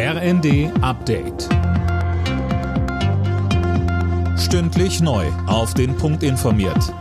RND 0.00 0.70
Update. 0.80 1.48
Stündlich 4.38 5.00
neu. 5.00 5.26
Auf 5.48 5.74
den 5.74 5.96
Punkt 5.96 6.22
informiert. 6.22 6.94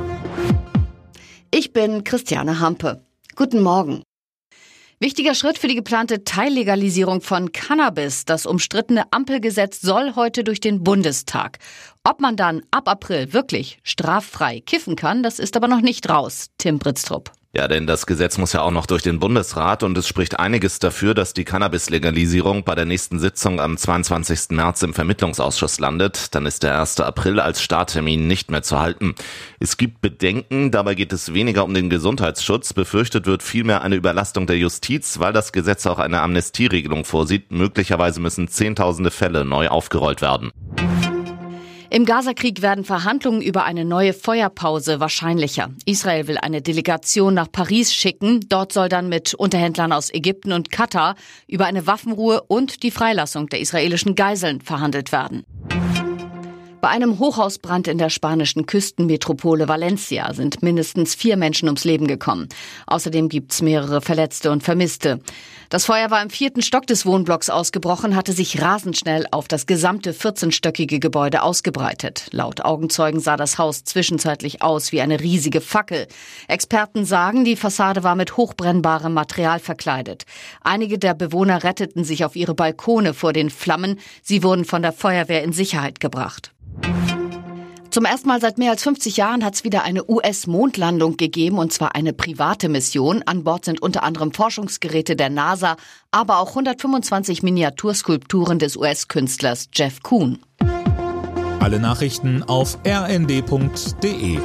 Ich 1.52 1.74
bin 1.74 2.04
Christiane 2.04 2.60
Hampe. 2.60 3.04
Guten 3.36 3.62
Morgen. 3.62 4.02
Wichtiger 5.00 5.36
Schritt 5.36 5.60
für 5.60 5.68
die 5.68 5.76
geplante 5.76 6.24
Teillegalisierung 6.24 7.22
von 7.22 7.52
Cannabis. 7.52 8.26
Das 8.26 8.48
umstrittene 8.48 9.04
Ampelgesetz 9.12 9.80
soll 9.80 10.16
heute 10.16 10.44
durch 10.44 10.60
den 10.60 10.84
Bundestag. 10.84 11.60
Ob 12.04 12.20
man 12.20 12.36
dann 12.36 12.64
ab 12.72 12.90
April 12.90 13.32
wirklich 13.32 13.78
straffrei 13.84 14.60
kiffen 14.62 14.96
kann, 14.96 15.22
das 15.22 15.38
ist 15.38 15.56
aber 15.56 15.68
noch 15.68 15.82
nicht 15.82 16.10
raus. 16.10 16.48
Tim 16.58 16.80
Britztrup. 16.80 17.32
Ja, 17.58 17.68
denn 17.68 17.88
das 17.88 18.06
Gesetz 18.06 18.38
muss 18.38 18.54
ja 18.54 18.62
auch 18.62 18.70
noch 18.70 18.86
durch 18.86 19.02
den 19.02 19.18
Bundesrat 19.18 19.82
und 19.82 19.98
es 19.98 20.08
spricht 20.08 20.40
einiges 20.40 20.78
dafür, 20.78 21.16
dass 21.16 21.34
die 21.34 21.44
Cannabis-Legalisierung 21.44 22.64
bei 22.64 22.76
der 22.76 22.86
nächsten 22.86 23.18
Sitzung 23.18 23.60
am 23.60 23.78
22. 23.78 24.50
März 24.52 24.84
im 24.84 24.94
Vermittlungsausschuss 24.94 25.80
landet. 25.80 26.36
Dann 26.36 26.46
ist 26.46 26.62
der 26.62 26.80
1. 26.80 27.00
April 27.00 27.40
als 27.40 27.64
Starttermin 27.64 28.28
nicht 28.28 28.52
mehr 28.52 28.62
zu 28.62 28.80
halten. 28.80 29.16
Es 29.60 29.78
gibt 29.78 30.02
Bedenken, 30.02 30.70
dabei 30.70 30.94
geht 30.94 31.12
es 31.12 31.34
weniger 31.34 31.64
um 31.64 31.74
den 31.74 31.90
Gesundheitsschutz. 31.90 32.74
Befürchtet 32.74 33.26
wird 33.26 33.42
vielmehr 33.42 33.82
eine 33.82 33.96
Überlastung 33.96 34.46
der 34.46 34.60
Justiz, 34.60 35.18
weil 35.18 35.34
das 35.34 35.52
Gesetz 35.52 35.88
auch 35.88 35.98
eine 35.98 36.22
Amnestieregelung 36.22 37.06
vorsieht. 37.06 37.52
Möglicherweise 37.52 38.22
müssen 38.22 38.50
Zehntausende 38.50 39.10
Fälle 39.10 39.46
neu 39.46 39.70
aufgerollt 39.70 40.22
werden. 40.22 40.52
Im 41.90 42.04
Gazakrieg 42.06 42.62
werden 42.62 42.84
Verhandlungen 42.84 43.42
über 43.42 43.64
eine 43.64 43.86
neue 43.86 44.14
Feuerpause 44.14 45.00
wahrscheinlicher. 45.00 45.70
Israel 45.86 46.28
will 46.28 46.38
eine 46.38 46.62
Delegation 46.62 47.34
nach 47.34 47.50
Paris 47.50 47.94
schicken. 47.94 48.42
Dort 48.50 48.74
soll 48.74 48.90
dann 48.90 49.08
mit 49.08 49.34
Unterhändlern 49.34 49.94
aus 49.94 50.14
Ägypten 50.14 50.52
und 50.52 50.70
Katar 50.70 51.16
über 51.48 51.66
eine 51.66 51.88
Waffenruhe 51.88 52.42
und 52.42 52.84
die 52.84 52.92
Freilassung 52.92 53.48
der 53.48 53.62
israelischen 53.62 54.16
Geiseln 54.16 54.60
verhandelt 54.60 55.14
werden. 55.14 55.46
Bei 56.88 56.94
einem 56.94 57.20
Hochhausbrand 57.20 57.90
in 57.90 57.98
der 57.98 58.10
spanischen 58.10 58.66
Küstenmetropole 58.66 59.68
Valencia 59.68 60.34
sind 60.34 60.64
mindestens 60.64 61.16
vier 61.16 61.36
Menschen 61.36 61.68
ums 61.68 61.84
Leben 61.84 62.08
gekommen. 62.08 62.48
Außerdem 62.86 63.28
gibt 63.28 63.52
es 63.52 63.62
mehrere 63.62 64.00
Verletzte 64.00 64.52
und 64.52 64.64
Vermisste. 64.64 65.20
Das 65.68 65.84
Feuer 65.84 66.12
war 66.12 66.22
im 66.22 66.30
vierten 66.30 66.62
Stock 66.62 66.88
des 66.88 67.06
Wohnblocks 67.06 67.50
ausgebrochen, 67.50 68.16
hatte 68.16 68.32
sich 68.32 68.62
rasend 68.62 68.98
schnell 68.98 69.26
auf 69.32 69.50
das 69.50 69.66
gesamte 69.66 70.14
14-stöckige 70.14 71.02
Gebäude 71.02 71.42
ausgebreitet. 71.42 72.30
Laut 72.32 72.64
Augenzeugen 72.64 73.20
sah 73.20 73.36
das 73.36 73.58
Haus 73.58 73.84
zwischenzeitlich 73.84 74.62
aus 74.62 74.94
wie 74.94 75.02
eine 75.02 75.20
riesige 75.20 75.60
Fackel. 75.60 76.08
Experten 76.48 77.04
sagen, 77.04 77.44
die 77.44 77.58
Fassade 77.58 78.04
war 78.04 78.16
mit 78.16 78.38
hochbrennbarem 78.38 79.14
Material 79.14 79.60
verkleidet. 79.60 80.24
Einige 80.62 80.98
der 80.98 81.16
Bewohner 81.16 81.66
retteten 81.66 82.06
sich 82.06 82.24
auf 82.24 82.38
ihre 82.38 82.56
Balkone 82.56 83.14
vor 83.14 83.34
den 83.34 83.50
Flammen. 83.50 84.00
Sie 84.24 84.42
wurden 84.42 84.64
von 84.64 84.82
der 84.82 84.94
Feuerwehr 84.94 85.44
in 85.44 85.52
Sicherheit 85.52 86.00
gebracht. 86.00 86.54
Zum 87.98 88.06
ersten 88.06 88.28
Mal 88.28 88.40
seit 88.40 88.60
mehr 88.60 88.70
als 88.70 88.84
50 88.84 89.18
Jahren 89.18 89.44
hat 89.44 89.56
es 89.56 89.64
wieder 89.64 89.82
eine 89.82 90.08
US-Mondlandung 90.08 91.18
gegeben, 91.18 91.58
und 91.58 91.74
zwar 91.74 91.96
eine 91.96 92.14
private 92.14 92.70
Mission. 92.70 93.24
An 93.26 93.44
Bord 93.44 93.66
sind 93.66 93.82
unter 93.82 94.04
anderem 94.04 94.32
Forschungsgeräte 94.34 95.16
der 95.16 95.32
NASA, 95.32 95.78
aber 96.12 96.38
auch 96.38 96.50
125 96.50 97.42
Miniaturskulpturen 97.42 98.60
des 98.60 98.78
US-Künstlers 98.78 99.70
Jeff 99.74 100.04
Kuhn. 100.04 100.38
Alle 101.60 101.80
Nachrichten 101.80 102.44
auf 102.44 102.78
rnd.de 102.86 104.38